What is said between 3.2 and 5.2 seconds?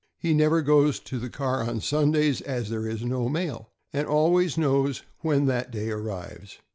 mail, and always knows